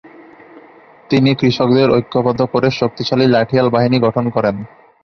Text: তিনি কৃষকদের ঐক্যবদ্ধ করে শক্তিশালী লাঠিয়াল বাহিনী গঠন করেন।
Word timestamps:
তিনি 1.09 1.29
কৃষকদের 1.35 1.87
ঐক্যবদ্ধ 1.89 2.41
করে 2.45 2.67
শক্তিশালী 2.71 3.25
লাঠিয়াল 3.27 3.67
বাহিনী 3.69 3.97
গঠন 3.99 4.25
করেন। 4.29 4.55